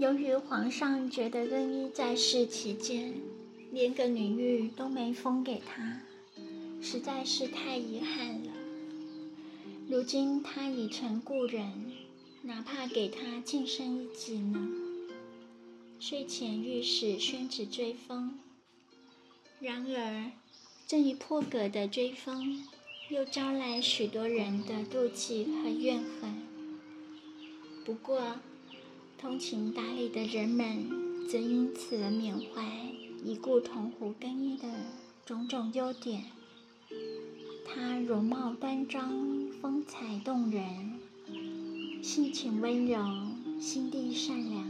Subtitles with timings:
[0.00, 3.12] 由于皇上觉得更衣在世期间，
[3.70, 6.00] 连个女婿都没封给他，
[6.80, 8.50] 实在是太遗憾了。
[9.90, 11.92] 如今他已成故人，
[12.40, 14.70] 哪怕给他晋升一级呢？
[15.98, 18.38] 睡前御史宣旨追封，
[19.60, 20.30] 然而
[20.86, 22.64] 这一破格的追封，
[23.10, 26.40] 又招来许多人的妒忌和怨恨。
[27.84, 28.36] 不过，
[29.20, 32.64] 通情达理的人们则因此缅怀
[33.22, 34.66] 已故铜壶更衣的
[35.26, 36.24] 种种优点。
[37.66, 40.98] 他容貌端庄，风采动人，
[42.02, 42.98] 性情温柔，
[43.60, 44.64] 心地善良，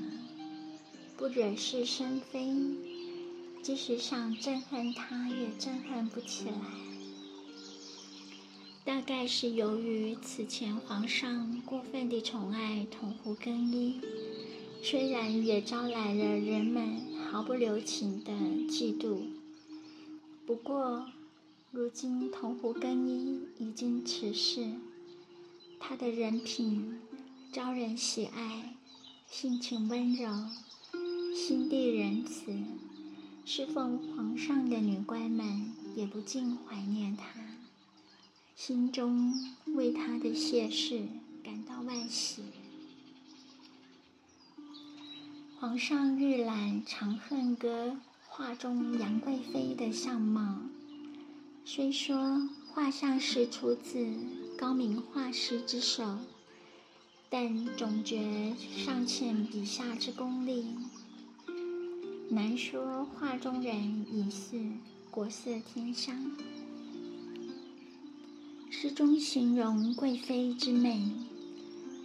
[1.16, 2.52] 不惹是生非。
[3.62, 6.56] 即使想憎恨他，也憎恨不起来。
[8.82, 14.00] 大概是由于此前皇上过分地宠爱铜壶更衣。
[14.82, 19.20] 虽然也招来了人们毫不留情的嫉妒，
[20.44, 21.06] 不过
[21.70, 24.72] 如今铜壶更衣已经辞世，
[25.78, 26.98] 他的人品
[27.52, 28.74] 招人喜爱，
[29.28, 30.28] 性情温柔，
[31.36, 32.52] 心地仁慈，
[33.44, 37.28] 侍奉皇上的女官们也不禁怀念他，
[38.56, 39.32] 心中
[39.66, 41.02] 为他的谢世
[41.44, 42.42] 感到万喜。
[45.60, 47.88] 皇上日览《长恨歌》
[48.30, 50.56] 画中杨贵妃的相貌，
[51.66, 54.06] 虽说画像是出自
[54.56, 56.16] 高明画师之手，
[57.28, 60.64] 但总觉尚欠笔下之功力。
[62.30, 64.58] 难说画中人已是
[65.10, 66.32] 国色天香。
[68.70, 71.06] 诗中形容贵妃之美，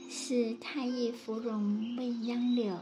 [0.09, 2.78] 似太液芙蓉未央柳。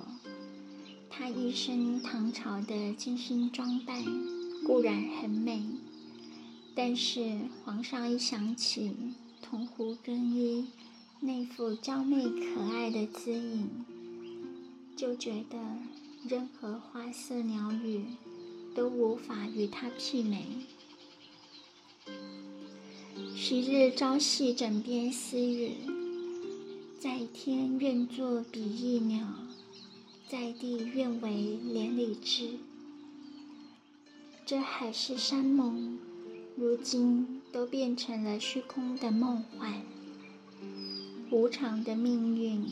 [1.23, 4.03] 她一身唐朝的精心装扮
[4.67, 5.63] 固然很美，
[6.75, 8.91] 但是皇上一想起
[9.41, 10.67] 铜壶更衣
[11.21, 13.85] 那副娇媚可爱的姿影，
[14.97, 15.57] 就觉得
[16.27, 18.03] 任何花色鸟语
[18.75, 20.45] 都无法与她媲美。
[23.33, 25.77] 昔日朝夕枕边私语，
[26.99, 29.25] 在天愿作比翼鸟。
[30.33, 32.57] 在地愿为连理枝，
[34.47, 35.99] 这海誓山盟，
[36.55, 39.83] 如今都变成了虚空的梦幻。
[41.29, 42.65] 无常的命运，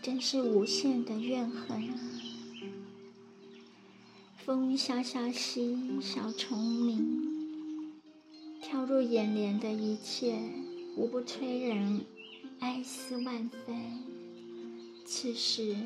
[0.00, 2.00] 真是无限的怨恨啊！
[4.38, 7.92] 风萧萧兮，小虫鸣，
[8.62, 10.38] 跳入眼帘的一切，
[10.96, 12.06] 无不催人
[12.60, 13.76] 哀思万分。
[15.04, 15.76] 此时。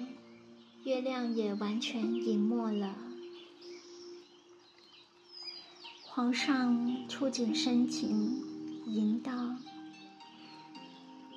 [0.84, 2.96] 月亮也完全隐没了。
[6.02, 8.42] 皇上触景生情，
[8.86, 9.54] 吟道：“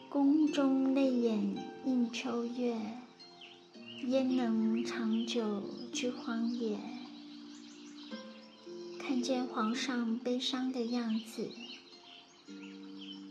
[0.09, 2.75] 宫中泪眼映秋月，
[4.07, 5.61] 焉能长久
[5.93, 6.79] 居荒野？”
[8.97, 11.51] 看见皇上悲伤的样子，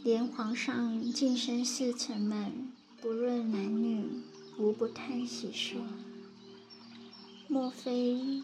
[0.05, 4.23] 连皇上近身侍臣们，不论男女。
[4.57, 5.81] 无不叹息说
[7.49, 8.43] ：“莫非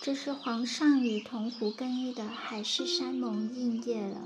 [0.00, 4.20] 这是皇上与铜壶更衣的海誓山盟应验了？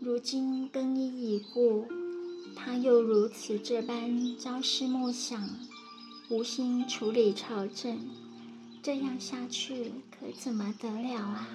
[0.00, 1.86] 如今更衣已故，
[2.56, 5.50] 他又如此这般朝思暮想，
[6.30, 8.08] 无心处理朝政，
[8.82, 11.46] 这样下去可怎么得了啊？”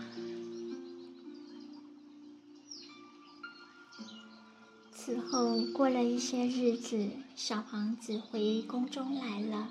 [5.06, 9.70] 此后过了一些日子，小皇子回宫中来了。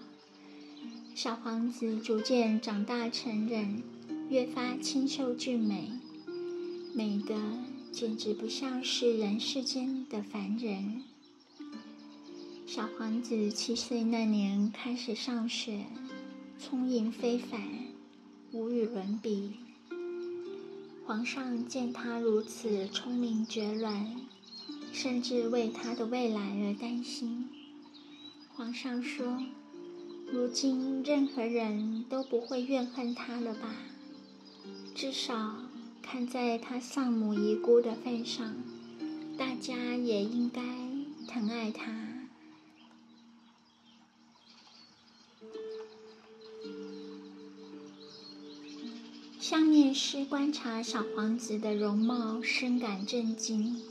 [1.17, 3.83] 小皇子逐渐长大成人，
[4.31, 5.91] 越发清秀俊美，
[6.95, 7.35] 美得
[7.91, 11.03] 简直不像是人世间的凡人。
[12.65, 15.85] 小皇子七岁那年开始上学，
[16.61, 17.61] 聪颖非凡，
[18.53, 19.55] 无与伦比。
[21.05, 24.24] 皇上见他如此聪明绝伦。
[24.95, 27.49] 甚至为他的未来而担心。
[28.55, 29.43] 皇上说
[30.33, 33.75] ：“如今任何人都不会怨恨他了吧？
[34.95, 35.57] 至少
[36.01, 38.55] 看在他丧母遗孤的份上，
[39.37, 40.63] 大家也应该
[41.27, 41.93] 疼爱他。”
[49.41, 53.83] 下面是观察小皇子的容貌，深感震惊。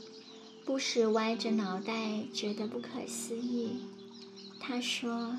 [0.64, 3.80] 不时歪着脑袋，觉得不可思议。
[4.58, 5.38] 他说：“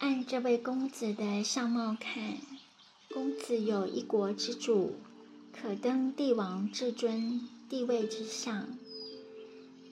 [0.00, 2.38] 按这位公子的相貌看，
[3.14, 4.96] 公子有一国之主，
[5.52, 8.66] 可登帝王至尊地位之上。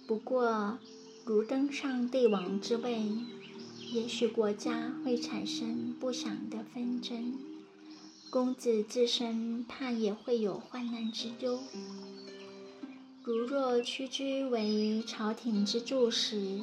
[0.08, 0.78] 不过，
[1.24, 3.00] 如登上帝王之位，
[3.92, 7.34] 也许国家会产生不祥的纷争。”
[8.30, 11.60] 公子自身怕也会有患难之忧。
[13.28, 16.62] 如若屈居为朝廷之柱时，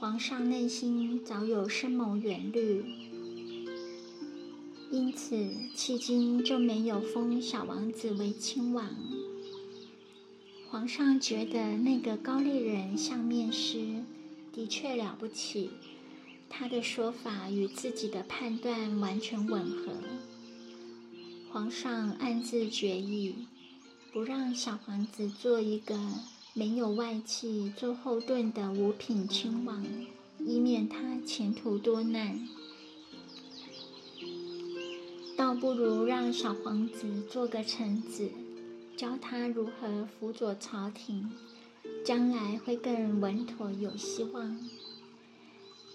[0.00, 2.84] 皇上内心早有深谋远虑，
[4.90, 5.36] 因此
[5.76, 8.90] 迄今就没有封小王子为亲王。
[10.68, 14.02] 皇上觉得那个高丽人相面师
[14.52, 15.70] 的确了不起，
[16.50, 19.92] 他的说法与自己的判断完全吻合。
[21.52, 23.46] 皇上暗自决议，
[24.14, 25.98] 不让小皇子做一个
[26.52, 29.84] 没有外戚做后盾的五品亲王，
[30.38, 32.38] 以免他前途多难。
[35.36, 38.30] 倒不如让小皇子做个臣子，
[38.96, 41.32] 教他如何辅佐朝廷，
[42.04, 44.56] 将来会更稳妥有希望。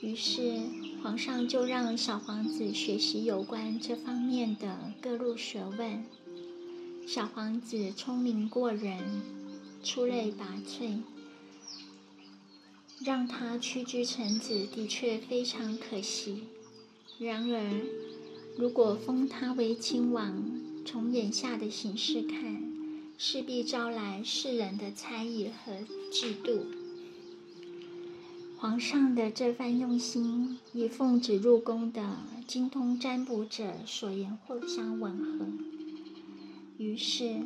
[0.01, 0.59] 于是，
[1.01, 6.03] 皇上就让小皇子学习有关这方面的各路学问。
[7.11, 9.23] 小皇子聪明过人，
[9.83, 10.99] 出类拔萃，
[13.03, 16.43] 让他屈居臣子的确非常可惜。
[17.17, 17.81] 然而，
[18.55, 22.71] 如果封他为亲王，从眼下的形势看，
[23.17, 25.71] 势必招来世人的猜疑和
[26.11, 26.61] 嫉妒。
[28.59, 35.47] 皇上的这番用心，与奉旨入宫的精通占卜者所言互相吻合。
[36.79, 37.41] 于是，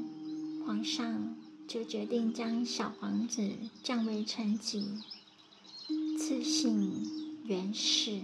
[0.63, 1.35] 皇上
[1.67, 3.49] 就决定将小皇子
[3.81, 4.87] 降为臣级，
[6.19, 7.09] 赐姓
[7.45, 8.19] 元氏。